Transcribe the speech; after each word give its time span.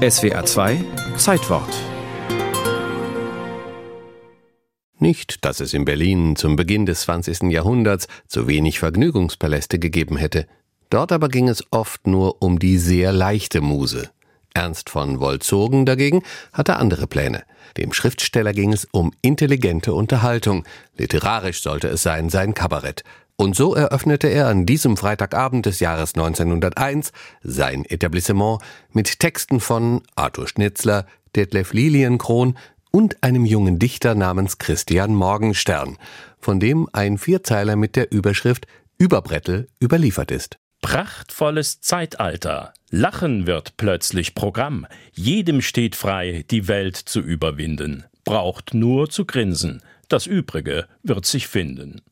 SWA 0.00 0.46
2 0.46 0.82
Zeitwort 1.18 1.68
Nicht, 4.98 5.44
dass 5.44 5.60
es 5.60 5.74
in 5.74 5.84
Berlin 5.84 6.36
zum 6.36 6.56
Beginn 6.56 6.86
des 6.86 7.02
20. 7.02 7.50
Jahrhunderts 7.50 8.08
zu 8.26 8.48
wenig 8.48 8.78
Vergnügungspaläste 8.78 9.78
gegeben 9.78 10.16
hätte. 10.16 10.46
Dort 10.88 11.12
aber 11.12 11.28
ging 11.28 11.50
es 11.50 11.62
oft 11.70 12.06
nur 12.06 12.40
um 12.40 12.58
die 12.58 12.78
sehr 12.78 13.12
leichte 13.12 13.60
Muse. 13.60 14.08
Ernst 14.54 14.88
von 14.88 15.20
Wolzogen 15.20 15.84
dagegen 15.84 16.22
hatte 16.54 16.76
andere 16.76 17.06
Pläne. 17.06 17.44
Dem 17.76 17.92
Schriftsteller 17.92 18.54
ging 18.54 18.72
es 18.72 18.88
um 18.92 19.12
intelligente 19.20 19.92
Unterhaltung. 19.92 20.64
Literarisch 20.96 21.60
sollte 21.60 21.88
es 21.88 22.02
sein, 22.02 22.30
sein 22.30 22.54
Kabarett. 22.54 23.04
Und 23.40 23.56
so 23.56 23.74
eröffnete 23.74 24.28
er 24.28 24.48
an 24.48 24.66
diesem 24.66 24.98
Freitagabend 24.98 25.64
des 25.64 25.80
Jahres 25.80 26.12
1901 26.12 27.10
sein 27.42 27.86
Etablissement 27.86 28.60
mit 28.92 29.18
Texten 29.18 29.60
von 29.60 30.02
Arthur 30.14 30.46
Schnitzler, 30.46 31.06
Detlef 31.34 31.72
Lilienkron 31.72 32.58
und 32.90 33.22
einem 33.22 33.46
jungen 33.46 33.78
Dichter 33.78 34.14
namens 34.14 34.58
Christian 34.58 35.14
Morgenstern, 35.14 35.96
von 36.38 36.60
dem 36.60 36.86
ein 36.92 37.16
Vierzeiler 37.16 37.76
mit 37.76 37.96
der 37.96 38.12
Überschrift 38.12 38.66
Überbrettel 38.98 39.68
überliefert 39.82 40.30
ist. 40.32 40.58
Prachtvolles 40.82 41.80
Zeitalter. 41.80 42.74
Lachen 42.90 43.46
wird 43.46 43.78
plötzlich 43.78 44.34
Programm. 44.34 44.86
Jedem 45.12 45.62
steht 45.62 45.96
frei, 45.96 46.44
die 46.50 46.68
Welt 46.68 46.96
zu 46.96 47.20
überwinden. 47.20 48.04
Braucht 48.26 48.74
nur 48.74 49.08
zu 49.08 49.24
grinsen. 49.24 49.80
Das 50.08 50.26
Übrige 50.26 50.88
wird 51.02 51.24
sich 51.24 51.48
finden. 51.48 52.02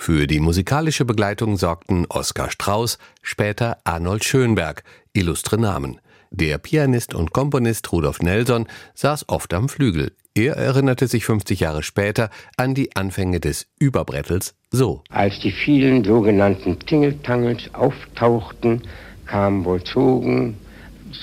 Für 0.00 0.28
die 0.28 0.38
musikalische 0.38 1.04
Begleitung 1.04 1.56
sorgten 1.56 2.06
Oskar 2.08 2.50
Strauß, 2.50 2.98
später 3.20 3.78
Arnold 3.82 4.24
Schönberg, 4.24 4.84
illustre 5.12 5.58
Namen. 5.58 6.00
Der 6.30 6.56
Pianist 6.58 7.14
und 7.14 7.32
Komponist 7.32 7.92
Rudolf 7.92 8.22
Nelson 8.22 8.68
saß 8.94 9.28
oft 9.28 9.52
am 9.52 9.68
Flügel. 9.68 10.12
Er 10.34 10.56
erinnerte 10.56 11.08
sich 11.08 11.24
50 11.24 11.60
Jahre 11.60 11.82
später 11.82 12.30
an 12.56 12.74
die 12.74 12.94
Anfänge 12.94 13.40
des 13.40 13.66
Überbrettels 13.80 14.54
so. 14.70 15.02
Als 15.10 15.40
die 15.40 15.50
vielen 15.50 16.04
sogenannten 16.04 16.78
Tingeltangels 16.78 17.74
auftauchten, 17.74 18.82
kam 19.26 19.64
Volzogen, 19.64 20.56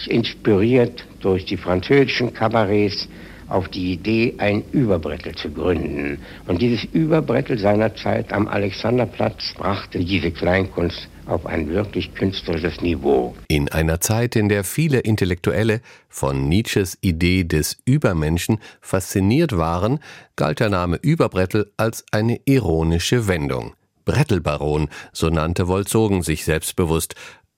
inspiriert 0.08 1.08
durch 1.21 1.45
die 1.45 1.58
französischen 1.58 2.33
Kabarets, 2.33 3.08
auf 3.47 3.67
die 3.69 3.93
Idee, 3.93 4.35
ein 4.38 4.63
Überbrettel 4.71 5.35
zu 5.35 5.51
gründen. 5.51 6.19
Und 6.47 6.61
dieses 6.61 6.83
Überbrettel 6.85 7.57
seinerzeit 7.57 8.33
am 8.33 8.47
Alexanderplatz 8.47 9.53
brachte 9.55 9.99
diese 9.99 10.31
Kleinkunst 10.31 11.07
auf 11.25 11.45
ein 11.45 11.69
wirklich 11.69 12.13
künstlerisches 12.13 12.81
Niveau. 12.81 13.35
In 13.47 13.71
einer 13.71 13.99
Zeit, 13.99 14.35
in 14.35 14.49
der 14.49 14.63
viele 14.63 14.99
Intellektuelle 14.99 15.81
von 16.07 16.47
Nietzsches 16.47 16.97
Idee 17.02 17.43
des 17.43 17.77
Übermenschen 17.85 18.59
fasziniert 18.81 19.57
waren, 19.57 19.99
galt 20.35 20.59
der 20.59 20.69
Name 20.69 20.97
Überbrettel 21.02 21.71
als 21.77 22.05
eine 22.11 22.39
ironische 22.45 23.27
Wendung. 23.27 23.73
Brettelbaron, 24.05 24.89
so 25.11 25.30
nannte 25.30 25.67
Wolzogen 25.67 26.21
sich 26.21 26.45
selbstbewusst, 26.45 27.15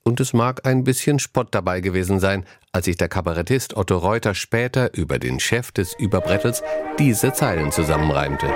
und 0.08 0.18
es 0.20 0.32
mag 0.32 0.66
ein 0.66 0.82
bisschen 0.82 1.18
Spott 1.18 1.48
dabei 1.52 1.80
gewesen 1.80 2.18
sein, 2.18 2.44
als 2.72 2.86
sich 2.86 2.96
der 2.96 3.08
Kabarettist 3.08 3.76
Otto 3.76 3.98
Reuter 3.98 4.34
später 4.34 4.92
über 4.94 5.18
den 5.18 5.38
Chef 5.38 5.70
des 5.70 5.94
Überbrettels 5.98 6.62
diese 6.98 7.32
Zeilen 7.32 7.70
zusammenreimte. 7.70 8.46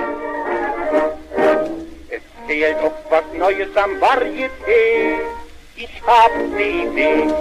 Es 2.08 2.22
fehlt 2.46 2.76
noch 2.82 2.92
was 3.10 3.24
Neues 3.38 3.68
am 3.76 3.90
Varieté. 4.00 5.20
Ich 5.76 6.02
hab 6.06 6.30
ne 6.56 6.90
Idee. 6.90 7.34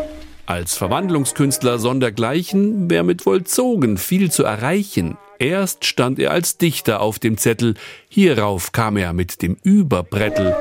Als 0.45 0.75
Verwandlungskünstler 0.75 1.79
sondergleichen 1.79 2.89
wär 2.89 3.03
mit 3.03 3.21
Vollzogen 3.21 3.97
viel 3.97 4.29
zu 4.29 4.43
erreichen. 4.43 5.17
Erst 5.39 5.85
stand 5.85 6.19
er 6.19 6.31
als 6.31 6.57
Dichter 6.57 6.99
auf 6.99 7.17
dem 7.17 7.37
Zettel, 7.37 7.75
hierauf 8.09 8.73
kam 8.73 8.97
er 8.97 9.13
mit 9.13 9.41
dem 9.41 9.57
Überbrettel 9.63 10.55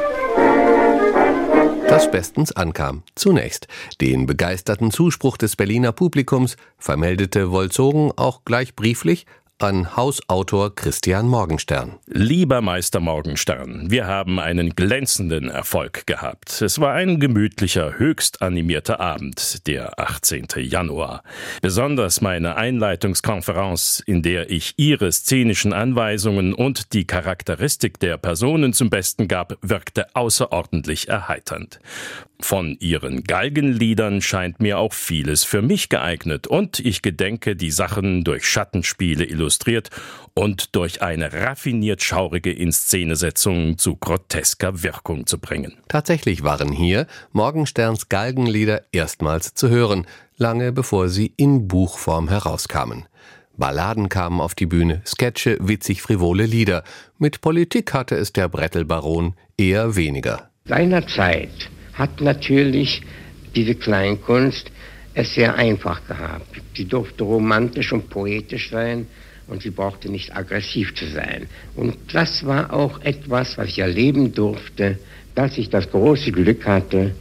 das 2.00 2.10
bestens 2.10 2.52
ankam. 2.52 3.02
Zunächst 3.14 3.68
den 4.00 4.24
begeisterten 4.24 4.90
Zuspruch 4.90 5.36
des 5.36 5.54
Berliner 5.54 5.92
Publikums 5.92 6.56
vermeldete 6.78 7.50
Wolzogen 7.50 8.10
auch 8.16 8.46
gleich 8.46 8.74
brieflich 8.74 9.26
an 9.62 9.94
Hausautor 9.94 10.74
Christian 10.74 11.28
Morgenstern. 11.28 11.98
Lieber 12.06 12.62
Meister 12.62 12.98
Morgenstern, 12.98 13.90
wir 13.90 14.06
haben 14.06 14.38
einen 14.38 14.70
glänzenden 14.70 15.48
Erfolg 15.48 16.06
gehabt. 16.06 16.62
Es 16.62 16.80
war 16.80 16.94
ein 16.94 17.20
gemütlicher, 17.20 17.98
höchst 17.98 18.40
animierter 18.40 19.00
Abend, 19.00 19.66
der 19.66 20.00
18. 20.00 20.46
Januar. 20.56 21.22
Besonders 21.60 22.22
meine 22.22 22.56
Einleitungskonferenz, 22.56 24.02
in 24.06 24.22
der 24.22 24.50
ich 24.50 24.74
Ihre 24.78 25.12
szenischen 25.12 25.74
Anweisungen 25.74 26.54
und 26.54 26.94
die 26.94 27.06
Charakteristik 27.06 28.00
der 28.00 28.16
Personen 28.16 28.72
zum 28.72 28.88
Besten 28.88 29.28
gab, 29.28 29.58
wirkte 29.60 30.14
außerordentlich 30.14 31.08
erheiternd. 31.08 31.80
Von 32.42 32.76
Ihren 32.80 33.24
Galgenliedern 33.24 34.22
scheint 34.22 34.60
mir 34.60 34.78
auch 34.78 34.94
vieles 34.94 35.44
für 35.44 35.60
mich 35.60 35.90
geeignet, 35.90 36.46
und 36.46 36.78
ich 36.78 37.02
gedenke, 37.02 37.54
die 37.54 37.70
Sachen 37.70 38.24
durch 38.24 38.46
Schattenspiele 38.46 39.24
illustriert 39.50 39.90
und 40.34 40.76
durch 40.76 41.02
eine 41.02 41.32
raffiniert 41.32 42.02
schaurige 42.02 42.52
Inszenesetzung 42.52 43.78
zu 43.78 43.96
grotesker 43.96 44.82
Wirkung 44.82 45.26
zu 45.26 45.38
bringen. 45.38 45.76
Tatsächlich 45.88 46.44
waren 46.44 46.70
hier 46.70 47.06
Morgensterns 47.32 48.08
Galgenlieder 48.08 48.82
erstmals 48.92 49.54
zu 49.54 49.68
hören, 49.68 50.06
lange 50.36 50.72
bevor 50.72 51.08
sie 51.08 51.32
in 51.36 51.66
Buchform 51.66 52.28
herauskamen. 52.28 53.06
Balladen 53.56 54.08
kamen 54.08 54.40
auf 54.40 54.54
die 54.54 54.66
Bühne, 54.66 55.02
Sketche, 55.04 55.58
witzig 55.60 56.00
frivole 56.00 56.46
Lieder. 56.46 56.82
Mit 57.18 57.42
Politik 57.42 57.92
hatte 57.92 58.14
es 58.14 58.32
der 58.32 58.48
Brettelbaron 58.48 59.34
eher 59.58 59.96
weniger. 59.96 60.48
Seinerzeit 60.64 61.68
hat 61.92 62.20
natürlich 62.20 63.02
diese 63.54 63.74
Kleinkunst 63.74 64.70
es 65.12 65.34
sehr 65.34 65.54
einfach 65.56 66.06
gehabt. 66.06 66.62
Sie 66.74 66.86
durfte 66.86 67.24
romantisch 67.24 67.92
und 67.92 68.08
poetisch 68.08 68.70
sein 68.70 69.06
und 69.50 69.62
sie 69.62 69.70
brauchte 69.70 70.10
nicht 70.10 70.34
aggressiv 70.34 70.94
zu 70.94 71.06
sein. 71.06 71.48
Und 71.76 71.96
das 72.12 72.46
war 72.46 72.72
auch 72.72 73.00
etwas, 73.00 73.58
was 73.58 73.68
ich 73.68 73.80
erleben 73.80 74.32
durfte, 74.32 74.98
dass 75.34 75.58
ich 75.58 75.70
das 75.70 75.90
große 75.90 76.32
Glück 76.32 76.66
hatte, 76.66 77.14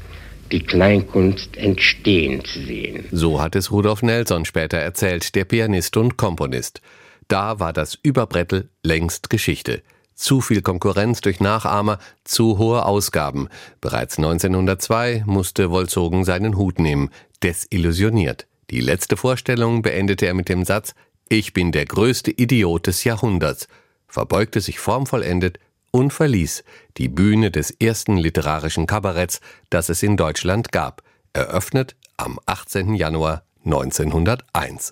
die 0.51 0.62
Kleinkunst 0.62 1.57
entstehen 1.57 2.44
zu 2.44 2.59
sehen. 2.59 3.06
So 3.12 3.41
hat 3.41 3.56
es 3.56 3.72
Rudolf 3.72 4.01
Nelson 4.01 4.45
später 4.45 4.78
erzählt, 4.78 5.35
der 5.35 5.45
Pianist 5.45 5.95
und 5.97 6.17
Komponist. 6.17 6.81
Da 7.28 7.59
war 7.59 7.73
das 7.73 7.97
Überbrettel 8.01 8.69
längst 8.84 9.29
Geschichte. 9.29 9.84
Zu 10.16 10.41
viel 10.41 10.61
Konkurrenz 10.61 11.22
durch 11.22 11.40
Nachahmer, 11.40 12.00
zu 12.23 12.57
hohe 12.57 12.85
Ausgaben. 12.85 13.47
Bereits 13.79 14.17
1902 14.17 15.23
musste 15.25 15.69
Wolzogen 15.69 16.25
seinen 16.25 16.57
Hut 16.57 16.79
nehmen, 16.79 17.09
desillusioniert. 17.41 18.47
Die 18.69 18.81
letzte 18.81 19.17
Vorstellung 19.17 19.81
beendete 19.81 20.25
er 20.25 20.34
mit 20.34 20.50
dem 20.50 20.66
Satz 20.66 20.94
Ich 21.31 21.53
bin 21.53 21.72
der 21.72 21.85
größte 21.85 22.31
Idiot 22.31 22.88
des 22.88 23.03
Jahrhunderts, 23.03 23.67
verbeugte 24.07 24.62
sich 24.62 24.79
formvollendet 24.79 25.59
und 25.91 26.12
verließ 26.12 26.63
die 26.97 27.07
Bühne 27.07 27.51
des 27.51 27.69
ersten 27.69 28.17
literarischen 28.17 28.88
Kabaretts, 28.88 29.40
das 29.69 29.90
es 29.90 30.01
in 30.01 30.17
Deutschland 30.17 30.72
gab, 30.72 31.03
eröffnet 31.34 31.95
am 32.17 32.40
18. 32.47 32.95
Januar 32.95 33.44
1901. 33.63 34.88